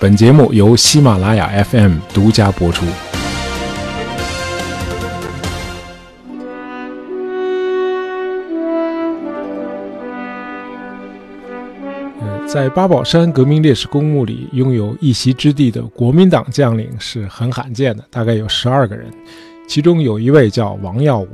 [0.00, 2.86] 本节目由喜马拉雅 FM 独家播出。
[12.46, 19.10] 在八宝山革命烈士公墓里拥有一席之地的国民党将领是很罕见的，大概有十二个人，
[19.66, 21.28] 其中有一位叫王耀武。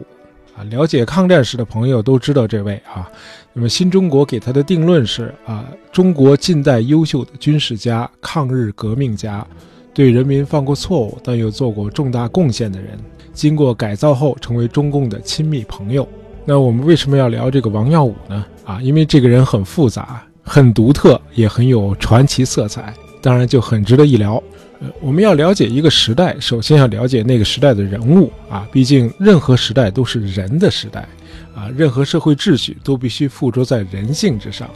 [0.56, 3.10] 啊，了解抗战史的朋友都知道这位啊。
[3.52, 9.46] 那么新中国给他的定论是啊，中国近代优秀的军事家、抗日革命家，
[9.92, 12.98] 对人民犯过错误但又做过重大贡献的人，
[13.32, 16.08] 经过改造后成为中共的亲密朋友。
[16.44, 18.44] 那我们为什么要聊这个王耀武呢？
[18.64, 22.92] 啊，因为这个人很复杂、很独特，也很有传奇色彩，
[23.24, 24.34] 当然就很值得一聊。
[24.80, 28.68] 呃我们要了解一个时代，首先要了解那个时代的人物啊。
[28.70, 31.08] 毕竟任何时代都是人的时代
[31.54, 34.68] 啊，任何社会秩序都必须附着在人性之上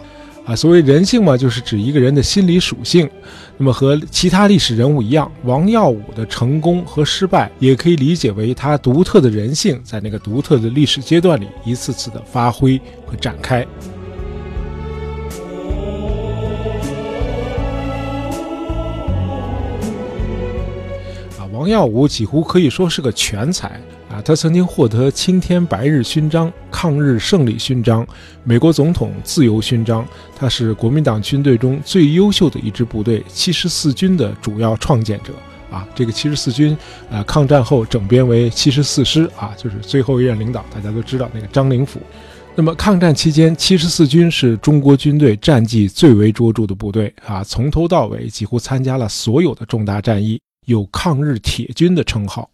[0.46, 0.56] 啊。
[0.56, 3.10] 所谓人性嘛，就是指一个人的心理属性。
[3.58, 13.66] 那么和其他历史人物一样，王耀武的成功和失败，也可以理解为他独特的人性在那个独特的历史阶段里一次次的发挥和展开。
[21.58, 23.66] 王耀武几乎可以说是个全才
[24.08, 24.22] 啊！
[24.24, 28.06] 他曾经获得青天白日勋章、抗日胜利勋章、
[28.44, 30.06] 美国总统自由勋章。
[30.36, 35.32] 他是国民党军队中最优秀的一支部队——七十四军的主要创建者
[35.68, 35.84] 啊！
[35.96, 36.78] 这个七十四军，
[37.10, 41.98] 呃，抗战后整编为七十四师啊，就是最后一任领导，大家都知道那个张灵甫。
[42.54, 50.40] 那么抗战期间，七十四军是中国军队战绩最为卓著的部队啊，从头到尾几乎参加了所有的重大战役。
[50.68, 52.48] 有抗日铁军的称号，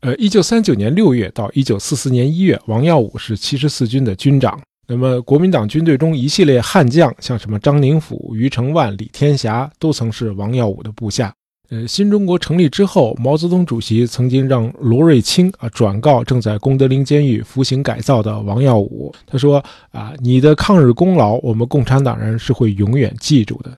[0.00, 4.58] 呃，一九三九年六月到一九四四年一月，王耀武是七十四军的军长。
[4.86, 11.30] 那么，国民党军队中一系列悍将，像什么张灵甫、余承万、李天霞，都曾是王耀武的部下。
[11.68, 23.70] 呃，新中国成立之后，毛泽东主席曾经让罗瑞卿啊转告正在功德林监狱服刑改造的王耀武，他说啊，你的抗日功劳，我们共产党人是会永远记住的。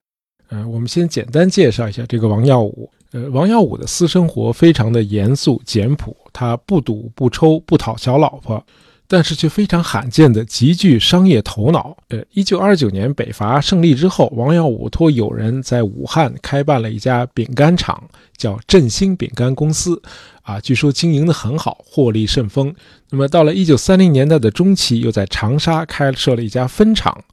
[0.51, 2.89] 呃，我们先简单介绍一下这个王耀武。
[3.13, 8.65] 呃，王耀武的私生活非常的严肃简朴，他不赌不抽不讨小老婆，
[9.09, 11.97] 但是却非常罕见的极具商业头脑。
[12.11, 18.01] 呃，一九二九年北伐胜利之后，王耀武托友人在武汉开办了一家饼干厂，
[18.37, 20.01] 叫振兴饼干公司，
[20.43, 22.73] 啊，据说经营的很好，获利甚丰。
[23.11, 27.25] 那么到了一九三零年代的中期，又在长沙开设了一家分厂，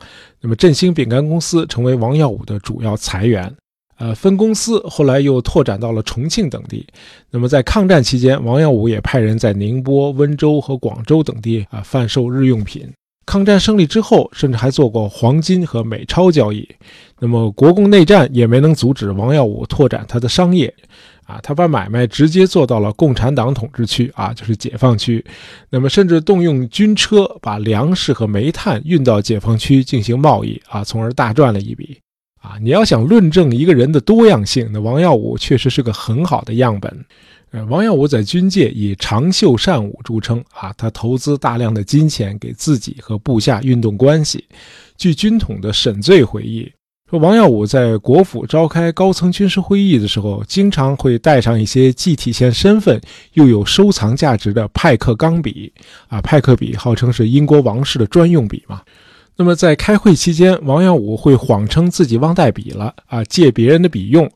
[0.41, 3.55] 那么振兴饼干公司成为王耀武的主要财源。
[3.97, 6.85] 呃，分公司后来又拓展到了重庆等地。
[7.31, 12.88] 那么在抗战期间，王耀武也派人在宁波、温州和广州等地啊贩售日用品。
[13.25, 16.66] 抗战胜利之后，甚至还做过黄金和美钞交易。
[17.19, 20.74] 那么国共内战也没能阻止王耀武拓展他的商业，
[21.25, 25.25] 啊，他把买卖直接做到了共产党统治区啊，就是解放区。
[25.69, 31.97] 那么甚至动用军车把粮食和煤炭运到解放区进行贸易啊，从而大赚了一笔。
[32.47, 37.06] 啊，你要想论证一个人的多样性，那王耀武确实是个很好的样本。
[37.52, 44.46] 呃，王耀武在军界以长袖善舞著称啊，他投资大量的金钱给自己和部下运动关系。
[44.97, 46.72] 据军统的沈醉回忆
[47.09, 53.02] 说，王耀武在国府召开高层军事会议的时候，经常会带上一些既体现身份
[53.34, 55.72] 又有收藏价值的派克钢笔。
[56.07, 58.81] 啊，派克笔号称是英国王室的专用笔嘛。
[59.40, 64.28] 那么在开会期间，王耀武会谎称自己忘带笔了啊，借别人的笔用。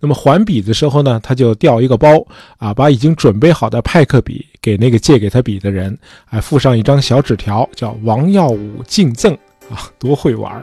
[0.00, 2.26] 那么还笔的时候呢，他就掉一个包
[2.58, 9.32] 啊，把已经准备好的派克笔给那个借给他笔的人，还附上一张小纸条，叫“王耀武敬赠”
[9.70, 10.60] 啊，多会玩！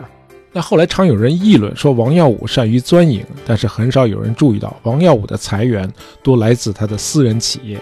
[0.52, 5.90] 那后来常有人议论说王耀武善于钻营，但是很少有人注意到王耀武的财源
[6.22, 7.80] 多来自他的私人企业。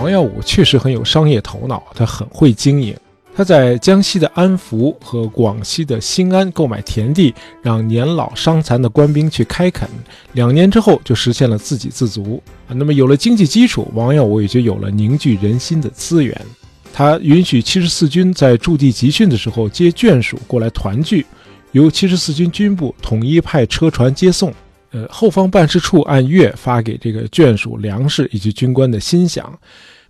[0.00, 2.96] 王耀武确实很有商业头脑，他很会经营。
[3.36, 9.86] 他在江西的安福和广西的新安购买田地，让年老伤残的官兵去开垦。
[10.32, 12.72] 两年之后，就实现了自给自足啊。
[12.72, 16.34] 那么有了经济基础，王耀武也就有了凝聚人心的资源。
[16.94, 21.26] 他允许七十四军在驻地集训的时候接眷属过来团聚，
[21.72, 24.50] 由七十四军军部统一派车船接送。
[24.92, 29.44] 呃，后方办事处按月发给这个眷属粮食以及军官的薪饷。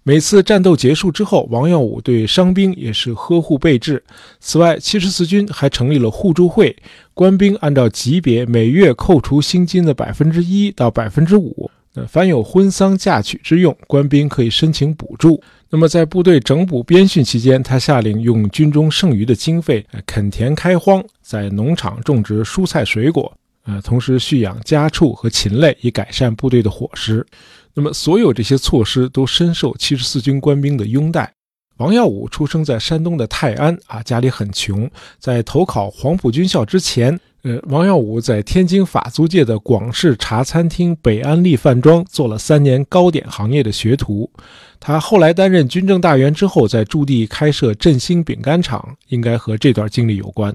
[0.02, 4.02] 每次战斗结束之后，王耀武对伤兵也是呵护备至。
[4.40, 6.74] 此外，七十四军还成立了互助会，
[7.12, 11.70] 官兵按照级别每月扣除薪金的百分之一到百分之五。
[11.92, 15.42] 那凡有婚丧嫁娶之用，官兵可以申请补助。
[15.68, 23.30] 那么在部队整补编训期间，他下令用军中剩余的经费垦田开荒，在农场种植蔬菜水果，
[23.64, 27.26] 呃，同时蓄养家畜和禽类，以改善部队的伙食。
[27.74, 31.32] 那么所有这些措施都深受七十四军官兵的拥戴。
[31.76, 37.18] 王耀武出生在山东的泰安啊，家里很穷，在投考黄埔军校之前。
[37.42, 44.30] 呃，王耀武在天津法租界的广式茶餐厅北安利饭庄做了三年糕点行业的学徒。
[44.78, 50.54] 他后来担任军政大员之后，在驻地开设振兴饼干厂，应该和这段经历有关。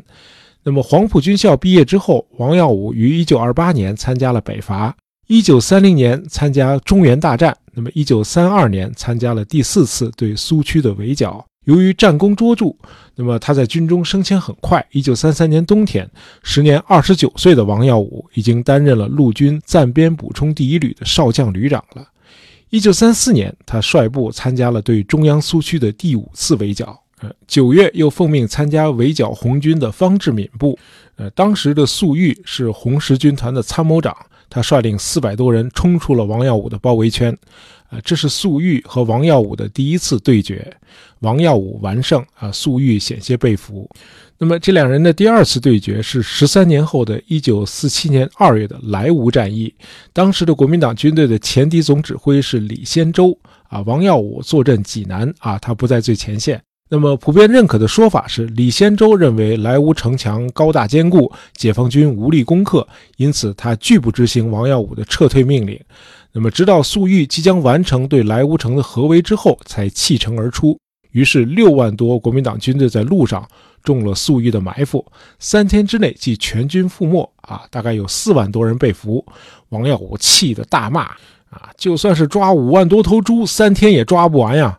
[0.61, 4.95] 那么，黄埔军校毕业之后，王耀武于1928年参加了北伐
[5.27, 11.45] ，1930年参加中原大战，那么1932年参加了第四次对苏区的围剿。
[11.65, 12.75] 由于战功卓著，
[13.15, 14.85] 那么他在军中升迁很快。
[14.91, 16.07] 一九三三年冬天，
[16.43, 22.07] 时年二十九岁的王耀武已经担任了陆军暂编补充第一旅的少将旅长了。
[22.69, 27.01] 一九三四年，他率部参加了对中央苏区的第五次围剿。
[27.21, 30.77] 呃，九月又奉命参加围剿红军的方志敏部。
[31.15, 34.15] 呃，当时的粟裕是红十军团的参谋长，
[34.49, 37.37] 他率领四百多人冲出了王耀武的包围圈。
[37.89, 40.75] 啊，这是粟裕和王耀武的第一次对决，
[41.19, 43.87] 王耀武完胜，啊，粟裕险些被俘。
[44.39, 49.71] 那么这两人的第二次对决是十三年后的一九四七年二月的莱芜战役，
[50.11, 53.37] 当时的国民党军队的前敌总指挥是李先洲，
[53.69, 56.59] 啊，王耀武坐镇济南，啊，他不在最前线。
[56.87, 62.87] 那么普遍认可的说法是，李先洲认为莱芜城墙高大坚固，解放军无力攻克，
[63.17, 65.79] 因此他拒不执行王耀武的撤退命令。
[66.31, 70.77] 那么，直到粟裕即将完成对莱芜城的合围之后，才弃城而出。
[71.09, 73.47] 于是，六万多国民党军队在路上
[73.81, 75.03] 中了粟裕的埋伏，
[75.39, 77.27] 三天之内即全军覆没。
[77.41, 79.25] 啊，大概有四万多人被俘。
[79.69, 81.05] 王耀武气得大骂
[81.49, 84.77] ：“啊，就算是抓五万多头猪，三天也抓不完呀！”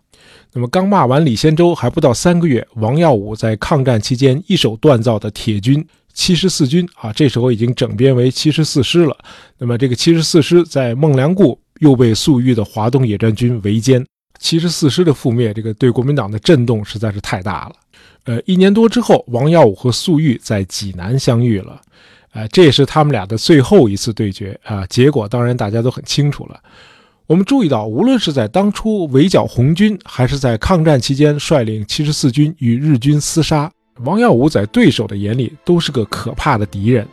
[0.56, 5.86] 那么，刚骂完李先洲，还不到三个月，王耀武在抗战期间一手锻造的铁军。
[6.14, 9.14] 七十四军啊，这时候已经整编为七十四师了。
[9.58, 14.02] 那么这个七十四师在孟良崮又被粟裕的华东野战军围歼。
[14.38, 17.74] 七十四师的覆灭，这个对国民党的震动实在是太大了。
[18.24, 21.78] 呃，一年多之后，王耀武和粟裕在济南相遇了。
[22.32, 24.86] 呃，这也是他们俩的最后一次对决啊。
[24.86, 26.58] 结果当然大家都很清楚了。
[27.26, 33.68] 我们注意到，无论是在当初围剿红军，还是在抗战期间率领七十四军与日军厮杀。
[34.04, 37.04] 王耀武在对手的眼里都是个可怕的敌人，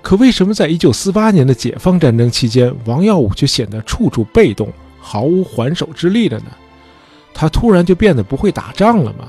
[0.00, 6.46] 可为什么在1948年的解放战争期间，王耀武却显得处处被动，毫无还手之力了呢？
[7.34, 9.28] 他突然就变得不会打仗了吗？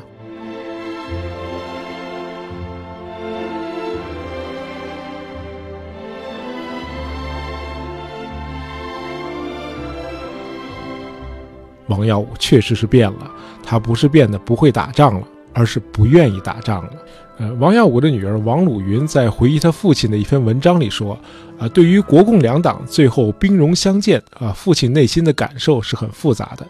[11.90, 13.30] 王耀武确实是变了，
[13.62, 15.28] 他不是变得不会打仗了。
[15.52, 16.92] 而是不愿意打仗了。
[17.40, 21.20] 呃，王耀武的女儿王鲁云在回忆他父亲的一篇文章里说
[21.60, 26.66] ：“啊，对于国共两党最后兵戎相见，啊，父亲内心的感受是很复杂的。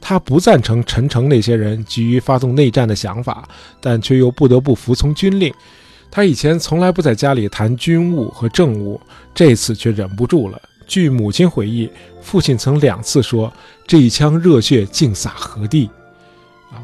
[0.00, 3.46] 他不赞成陈诚那些人急于发动内战的想法，
[3.80, 5.52] 但却又不得不服从军令。
[6.08, 8.98] 他以前从来不在家里谈军务和政务，
[9.34, 10.58] 这次却忍不住了。
[10.90, 11.88] 据母亲回忆，
[12.20, 13.52] 父亲曾两次说
[13.86, 15.88] ：‘这一腔热血竟洒何地？’”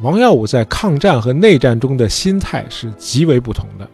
[0.00, 3.90] 王耀武在抗战和内战中的心态是极为不同的。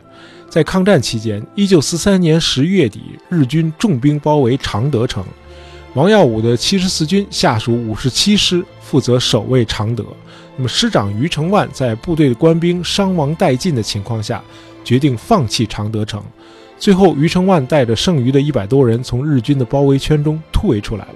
[0.50, 5.24] 在抗战期间，一九四三年十月底，日军重兵包围常德城，
[5.94, 10.04] 王耀武的七十四军下属五十七师负责守卫常德。
[10.56, 14.44] 那么，师长余承万在部队的官兵伤亡殆尽的情况下，
[14.84, 16.22] 决定放弃常德城。
[16.82, 21.14] 最后，余承万带着剩余的一百多人从日军的包围圈中突围出来了。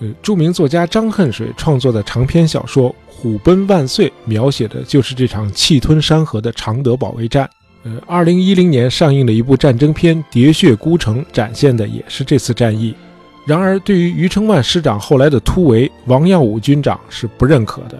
[0.00, 2.92] 呃，著名作家张恨水创作的长篇小说。
[3.06, 7.48] 虎奔万岁，描写的就是这场气吞山河的常德保卫战。
[7.84, 12.92] 呃，二零一零年上映的一部战争片《喋血孤城》，展现的也是这次战役。
[13.46, 17.96] 然而，对于余承万师长后来的突围，王耀武军长是不认可的。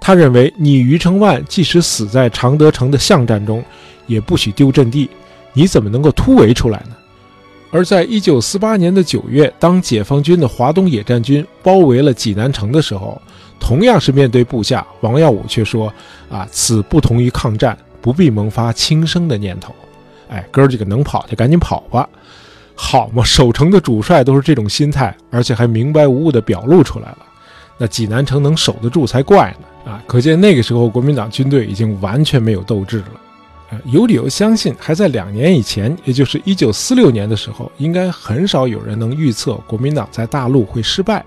[0.00, 3.62] 他认为，你余承万即使死在常德城的巷战中，
[4.06, 5.10] 也不许丢阵地。
[5.58, 6.94] 你怎么能够突围出来呢？
[7.72, 13.20] 而在一九四八年的九月，当解放军的华东野战军包围了济南城的时候。
[13.58, 15.92] 同样是面对部下，王耀武却说
[16.30, 19.74] ：“啊，此不同于抗战，不必萌发轻生的念头。
[20.28, 22.08] 哎，哥儿几个能跑就赶紧跑吧，
[22.76, 23.24] 好嘛！
[23.24, 27.18] 守城的主帅都是这种心态，而且还明白无误地表露出来了，
[27.78, 29.90] 那济南城能守得住才怪呢！
[29.90, 33.20] 啊，可见那个时候国民党军队已经完全没有斗志了。
[33.70, 41.24] 呃，有理由相信，还在两年以前，也就是一九四六年的时候，应该很少有人能预测国民党在大陆会失败。”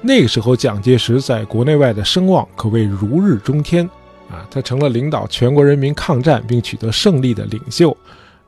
[0.00, 3.88] 那个时候，蒋介石在国内外的声望可谓如日中天
[4.30, 7.96] 啊，他成了领导全国人民抗战并取得胜利的领袖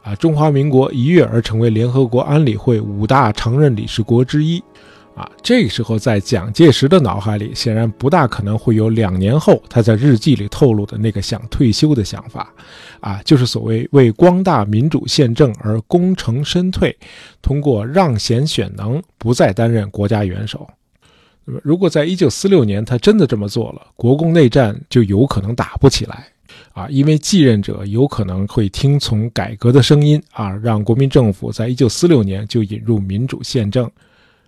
[0.03, 0.15] 啊。
[0.17, 4.63] 中华民国一跃而成为联合国安理会五大常任理事国之一。
[5.17, 12.53] 啊，这个时候在蒋介石的脑海里，显然不大可能会有两年后他在日记里透露的那个想退休的想法，
[13.01, 16.95] 啊，就是所谓为光大民主宪政而功成身退，
[17.41, 20.69] 通过让贤选能不再担任国家元首。
[21.47, 26.27] 那么，如果在一九四六年他真的这么做了，国共内战就有可能打不起来，
[26.75, 33.91] 啊，因为继任者有可能会听从改革的声音，啊，让国民政府在一九四六年就引入民主宪政。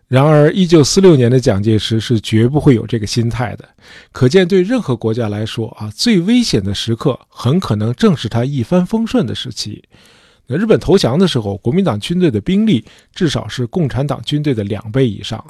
[0.09, 3.69] 然而，一九四六年的蒋介石是绝不会有这个心态的。
[4.11, 9.85] 可见，对任何国家来说啊，最危险的时刻很可能正是他一帆风顺的时期。
[10.47, 12.83] 那日本投降的时候，国民党军队的兵力
[13.15, 15.45] 至少是共产党军队的两倍以上。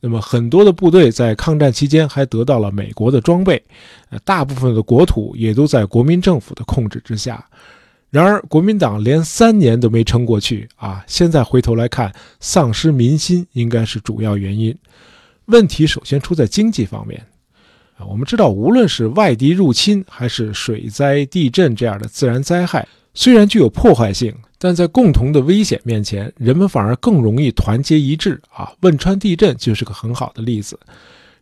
[0.00, 3.62] 那么，很多的部队在抗战期间还得到了美国的装备，
[4.08, 7.44] 呃，大部分的国土也都在国民政府的控制之下。
[8.10, 11.04] 然而，国民党连三年都没撑过去啊！
[11.06, 12.10] 现在回头来看，
[12.40, 14.74] 丧失民心应该是主要原因。
[15.46, 17.26] 问题首先出在经济方面
[17.98, 18.06] 啊！
[18.06, 28.72] 我们知道，无论是外敌入侵，还是水灾、地震这样的自然灾害，虽然具有破坏性，但在共同的危险面前，人们反而更容易团结一致啊！
[28.80, 30.80] 汶川地震就是个很好的例子。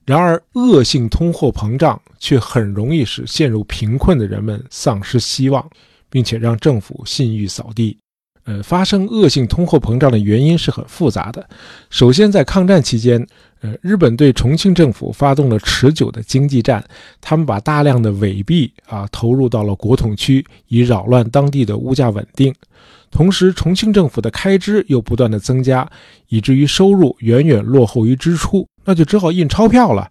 [0.05, 5.65] 然而，恶性通货膨胀却很容易使陷入贫困的人们丧失希望。
[6.11, 7.99] 并且让政府信誉扫地。
[8.45, 11.45] 呃，发生恶性通货膨胀的原因是很复杂的。
[11.91, 13.27] 首先，在抗战期间，
[13.61, 16.85] 呃，日本对重庆政府发动了持久的经济战，
[17.21, 22.55] 他们把大量的伪币啊投入到了国统区，以扰乱当地的物价稳定。
[23.11, 25.89] 同时，重庆政府的开支又不断的增加，
[26.29, 30.09] 以至于收入远远落后于支出，那就只好印钞票了。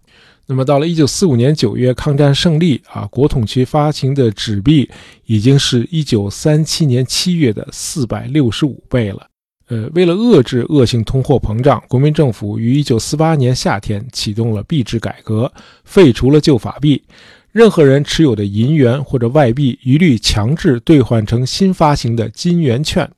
[0.48, 4.88] 那么到了一九四五年九月，抗战胜利啊，国统区发行的纸币
[5.24, 9.26] 已经是一九三七年七月的四百六十五倍了。
[9.68, 15.52] 呃，为了遏制恶性通货膨胀，国民政府于一九四八年夏天启动了币制改革，
[15.84, 17.02] 废除了旧法币，
[17.50, 23.10] 任何人持有的银元或者外币一律强制兑换成新发行的金圆券。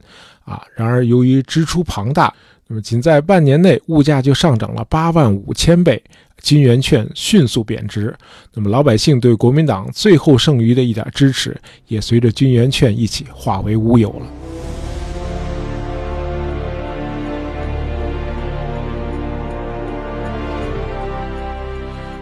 [0.44, 2.34] 啊，然而由于支出庞大，
[2.70, 6.02] 那么仅在半年内，物价就上涨了八万五千倍。
[6.42, 8.14] 金圆券迅速贬值，
[8.54, 11.58] 那么老百姓对国民党最后剩余的一点支持，
[11.88, 14.26] 也随着金圆券一起化为乌有了。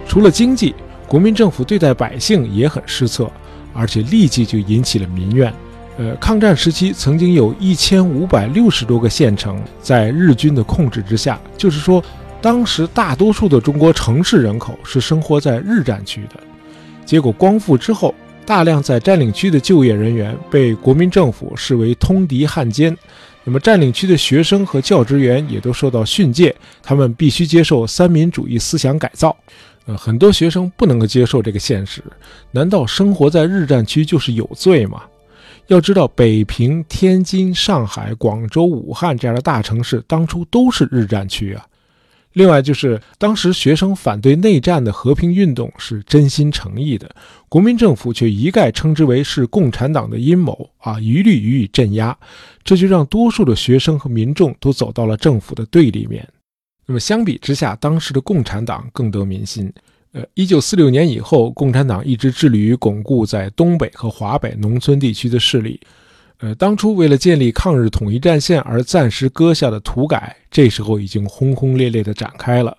[0.07, 0.75] 除了经济，
[1.09, 3.31] 国民政府对待百姓也很失策，
[3.75, 5.53] 而且立即就引起了民怨。
[5.99, 12.03] 呃，抗战时期曾经有一千五百六十多个县城在日军的控制之下，就是说。
[12.43, 16.39] 当时大多数的中国城市人口是生活在日战区的，
[17.05, 22.97] 结果光复之后，大量在占领区的就业人员被国民政府视为通敌汉奸，
[23.43, 29.35] 那么占领区的学生和教职员也都受到训诫，他们必须接受三民主义思想改造。
[29.87, 32.01] 呃，很多学生不能够接受这个现实，
[32.53, 35.03] 难道生活在日战区就是有罪吗？
[35.69, 41.67] 要知道，北平、天津、上海、广州、武汉这样的大城市当初都是日战区啊。
[42.35, 47.11] 另外，就是当时学生反对内战的和平运动是真心诚意的，
[47.49, 52.17] 国民政府却一概称之为是共产党的阴谋啊，一律予以镇压，
[52.63, 56.29] 这就让多数的学生和民众都走到了政府的对立面。
[56.85, 59.73] 那么相比之下，当时的共产党更得民心。
[60.17, 65.79] 呃，一九四六年以后，共产党一直致力于巩固在东北和华北农村地区的势力。
[66.39, 72.75] 呃，当初为了建立抗日统一战线而暂时搁下的土改，这时候已经轰轰烈烈地展开了。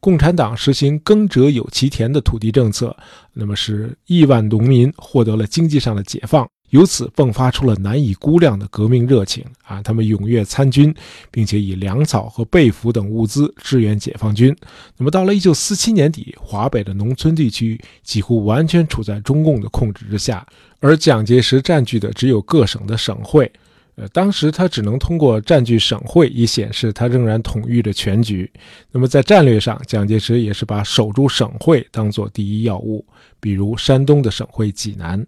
[0.00, 2.96] 共产党实行“耕者有其田”的土地政策，
[3.34, 6.48] 那么使亿万农民获得了经济上的解放。
[6.70, 9.82] 由此迸发出了难以估量的革命热情啊！
[9.82, 10.94] 他们踊跃参军，
[11.30, 14.54] 并且以粮草和被服等物资支援解放军。
[14.96, 20.46] 那么到了一九四七年底，华北的农村地区几乎完全处在中共的控制之下，
[20.80, 23.50] 而蒋介石占据的只有各省的省会。
[23.96, 28.48] 呃，当时他只能通过占据省会以显示他仍然统御着全局。
[28.92, 33.04] 那么在战略上，蒋介石也是把守住省会当做第一要务，
[33.40, 35.26] 比如山东的省会济南。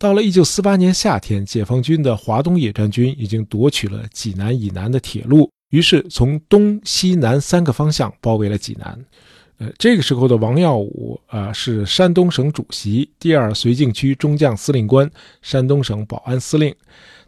[0.00, 8.98] 到了一九四八年夏天，解放军的华东野战军已经夺取了济南以南的铁路，于是从东西南三个方向包围了济南。
[9.58, 15.10] 呃，这个时候的王耀武啊是山东省主席，第二绥靖区中将司令官，
[15.42, 16.74] 山东省保安司令。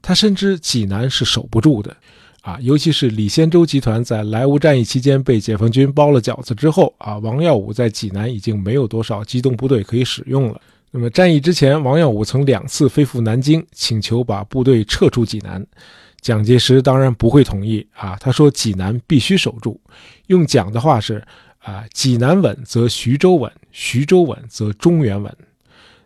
[0.01, 1.95] 他深知济南是守不住的，
[2.41, 10.59] 啊，尤其是李先洲集团在莱芜战役期间被解放军包了饺子之后啊，王耀武在济南已经没有多少机动部队可以使用了。
[10.95, 15.67] 那么战役之前，王耀武曾两次飞赴南京，请求把部队撤出济南。
[16.21, 19.81] 蒋介石当然不会同意啊，他说济南必须守住。
[20.27, 21.25] 用蒋的话是
[21.61, 25.35] 啊，济南稳则徐州稳，徐州稳则中原稳。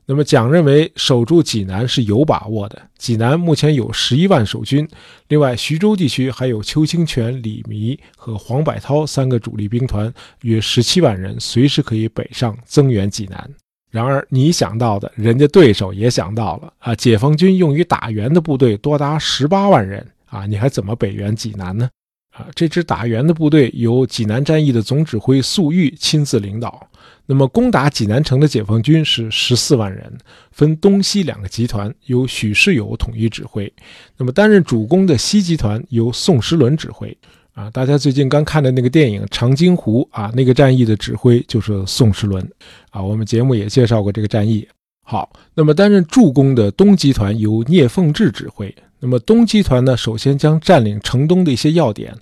[0.06, 2.80] 那么蒋认为守住济南是有把握的。
[2.96, 4.88] 济南目前有十一万守军，
[5.26, 13.50] 另外徐州地区还有邱清泉、李弥和黄百韬三个主力兵团，约十七万人，随时可以北上增援济南。
[13.96, 16.94] 然而你想到的，人家对手也想到了啊！
[16.94, 21.88] 解放军用于打援的部队多达十八万人啊，你还怎么北援济南呢？
[22.32, 26.86] 啊，这支打援的部队由济南战役的总指挥粟裕亲自领导。
[27.24, 30.18] 那么，攻打济南城的解放军是十四万人，
[30.52, 33.72] 分东西两个集团，由许世友统一指挥。
[34.18, 37.16] 那么，担任主攻的西集团由宋时轮指挥。
[37.56, 42.46] 啊，大家最近刚看的那个电影《长津湖》啊，那个战役的指挥就是宋时轮。
[42.90, 44.68] 啊，我们节目也介绍过这个战役。
[45.02, 48.72] 好，那么担任助攻的东集团由聂凤智指挥。
[49.00, 52.14] 那么东集团呢，首先将占领城东的一些要点，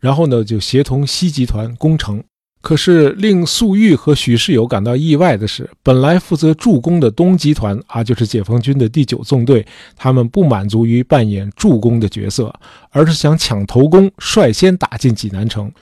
[0.00, 2.20] 然后呢，就协同西集团攻城。
[2.62, 12.54] 可是令粟裕和许世友感到意外的是，本来负责助攻的东集团啊，就是解放军的第九纵队，他们不满足于扮演助攻的角色，
[12.90, 15.72] 而是想抢头功，率先打进济南城。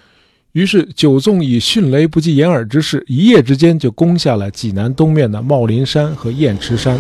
[0.52, 6.99] 于是九纵以迅雷不及掩耳之势，一夜之间就攻下了济南东面的茂林山和雁池山。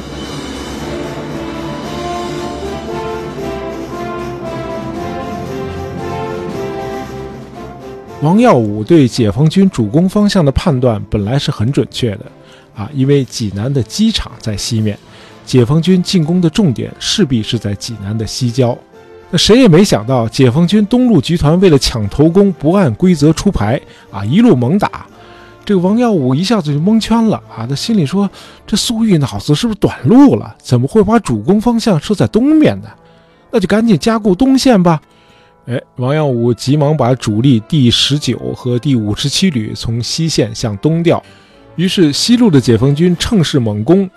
[8.20, 12.26] 王耀武对解放军主攻方向的判断本来是很准确的，
[12.74, 14.98] 啊，因为济南的机场在西面，
[15.46, 18.76] 解放军进攻的重点势必是在济南的西郊。
[19.30, 25.06] 那谁也没想到，解放军东路集团为了抢头功，不按规则出牌，啊，一路猛打。
[25.64, 28.28] 这个王耀武一下子就蒙圈了，啊，他心里说：
[28.66, 30.56] 这粟裕脑子是不是短路了？
[30.60, 32.88] 怎么会把主攻方向设在东面呢？
[33.52, 35.00] 那就赶紧加固东线吧。
[35.68, 41.22] 哎，王耀武急忙把主力第十九和第五十七旅从西线向东调，
[41.76, 44.08] 于是西路的解放军乘势猛攻，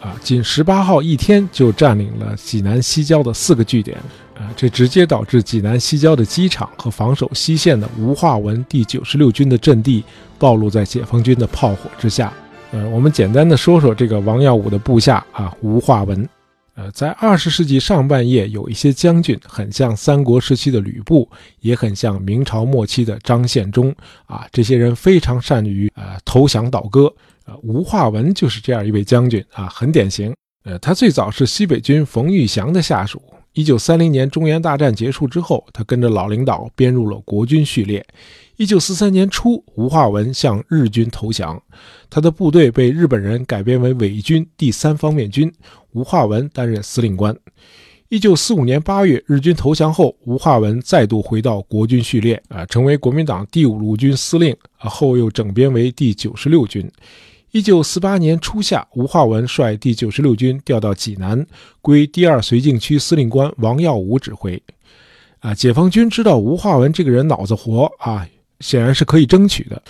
[0.00, 3.98] 啊，仅十八号一天就占领了济南西郊的四个据点，
[4.36, 10.04] 啊，这直接导致济南西郊的机场和防守西线的吴化文第九十六军的阵地
[10.38, 12.32] 暴露在解放军的炮火之下。
[12.70, 16.28] 呃，我们简单的说说这个王耀武的部下啊，吴化文。
[16.80, 21.28] 呃，在二十世纪上半叶，有一些将军很像三国时期的吕布，
[21.60, 24.46] 也很像明朝末期的张献忠啊。
[24.50, 27.14] 这些人非常善于呃投降倒戈。
[27.44, 30.34] 呃，吴化文就是这样一位将军啊，很典型。
[30.64, 33.22] 呃，他最早是西北军冯玉祥的下属。
[33.52, 38.02] 一九三零年中原大战结束之后，他跟着老领导编入了国军序列。
[38.56, 41.60] 一九四三年初，吴化文向日军投降，
[42.08, 45.50] 他的部队被日本人改编为伪军第三方面军，
[45.92, 47.36] 吴化文担任司令官。
[48.08, 56.90] 一九四五年八月，日军投降后，吴化文再度回到国军序列，啊，成为国民党第五路军司令，啊，后又整编为第九十六军。
[57.52, 61.46] 一九四八年初夏，吴化文率第九十六军调到济南，
[61.80, 64.60] 归第二绥靖区司令官王耀武指挥。
[65.38, 68.26] 啊，解放军知道吴化文这个人脑子活啊，
[68.58, 69.80] 显然是可以争取的，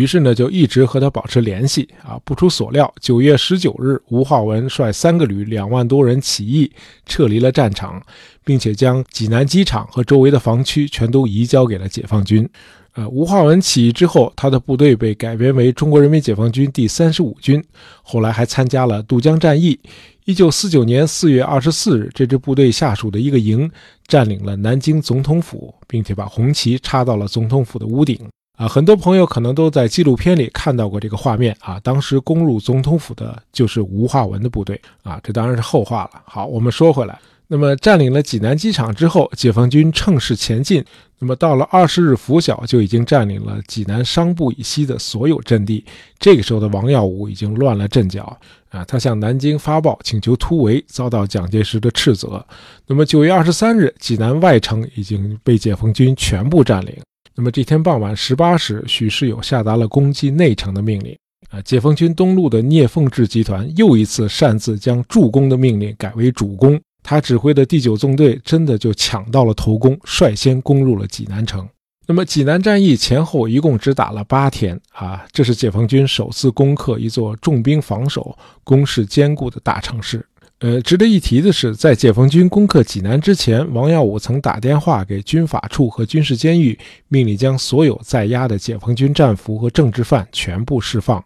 [0.00, 1.86] 于是呢就一直和他保持联系。
[2.02, 6.72] 啊，不出所料，九月十九日，吴化文率三个旅两万多人起义，
[7.04, 8.02] 撤离了战场，
[8.42, 12.48] 并且将济南机场和周围的防区全都移交给了解放军。
[12.94, 17.62] 呃，吴化文起义之后，他的部队被改编为中国人民解放军第三十五军，
[18.02, 19.78] 后来还参加了渡江战役。
[20.24, 23.70] 一九四九年四月二十四日，这支部队下属的一个营
[24.06, 28.18] 占领了南京总统府，并且把红旗插到了总统府的屋顶。
[28.60, 31.80] 啊，很多朋友可能都在纪录片里看到过这个画面啊。
[31.80, 36.20] 当时攻入总统府的就是吴化文的部队啊，这当然是后话了。
[36.26, 37.18] 好，我们说回来。
[37.46, 40.84] 那么占领了济南机场之后，解放军乘势前进。
[41.18, 45.82] 那么到了二十日拂晓，就已经占领了济南商埠以西的所有阵地。
[46.18, 48.84] 这个时候的王耀武已经乱了阵脚啊！
[48.84, 52.44] 他向南京发报请求突围，遭到蒋介石的斥责。
[52.86, 56.94] 那么九月二十三日，济南外城已经被解放军全部占领。
[57.40, 61.16] 那么这天傍晚十八时，许世友下达了攻击内城的命令。
[61.48, 66.78] 啊，解放军东路的聂凤智集团又一次擅自将助攻的命令改为主攻。
[67.02, 71.66] 他指挥的第九纵队真的就抢到了头功，率先攻入了济南城。
[72.06, 80.26] 那么济南战役前后一共只打了八天啊，这是解放军首次攻克一座重兵防守、攻势坚固的大城市。
[80.60, 91.24] 呃，值得一提的是，在解放军攻克济南之前，王耀武曾打电话给军法处和军事监狱，命令将所有在押的解放军战俘和政治犯全部释放。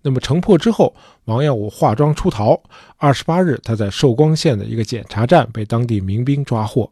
[0.00, 0.94] 那么城破之后，
[1.26, 2.58] 王耀武化妆出逃。
[2.96, 6.90] 二十八日，他在寿光县的一个检查站被当地民兵抓获。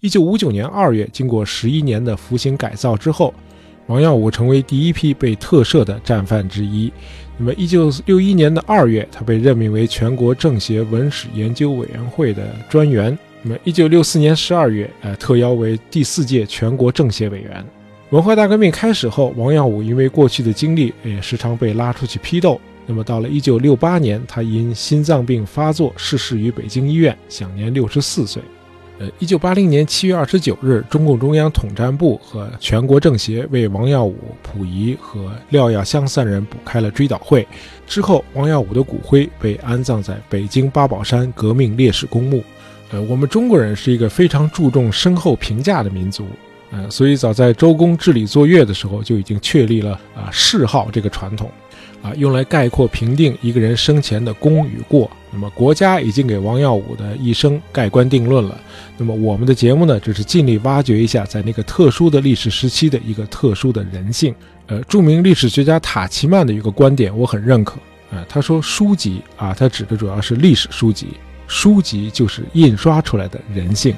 [0.00, 3.32] 一九五九年二月，经过十一年的服刑改造之后，
[3.86, 6.92] 王耀武成为第一批被特赦的战犯之一。
[7.36, 13.16] 那么，一九六一年的二月，他被任命为全国政协文史研究委员会的专员。
[13.42, 17.64] 那么，一九六四年十二月，呃，特邀为第四届全国政协委员。
[18.10, 22.60] 文化大革命开始后，王耀武因为过去的经历，也时常被拉出去批斗。
[22.86, 28.40] 那么，到了一九六八年，他因心脏病发作逝世于北京医院，享年六十四岁。
[28.98, 37.44] 呃，一九八零年七月二十九日，中共中央统战部和全国政协为王耀武、溥仪和廖耀湘三人补开了追悼会。
[37.88, 42.44] 之后，王耀武的骨灰被安葬在北京八宝山革命烈士公墓。
[42.92, 46.24] 呃，我们中国人是一个非常注重身后评价的民族，
[46.70, 51.50] 呃，所以早在周公治理作乐的时候就已经确立了啊谥号这个传统。
[52.00, 55.10] 啊，用来概括评定一个人生前的功与过。
[55.34, 58.56] 那么，国家已经给王耀武的一生盖棺定论了。
[58.96, 64.32] 那么，我们的节目呢，就是尽力挖掘一下在那个特殊的历史时期的一个特殊的人性。
[64.68, 67.76] 呃，著名历史学家塔奇曼的一个观点，我很认可。
[68.12, 71.08] 呃，他说书籍啊，他指的主要是历史书籍，
[71.48, 73.94] 书籍就是印刷出来的人性。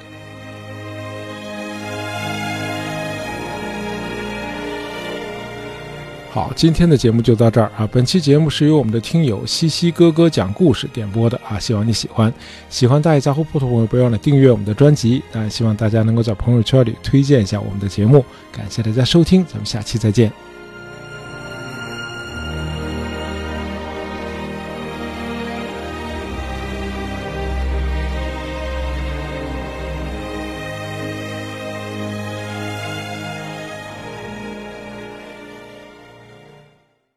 [6.36, 7.88] 好，今天的节目就到这儿啊。
[7.90, 12.30] 本期节目是由我们的听友西西哥哥讲故事点播的啊，希望你喜欢。
[12.68, 15.22] 喜欢大爷杂货铺的朋友，不要忘了订阅我们的专辑。
[15.32, 18.22] 啊，希望大家能够在朋友圈里推荐一下我们的节目。
[18.52, 20.30] 感谢大家收听，咱们下期再见。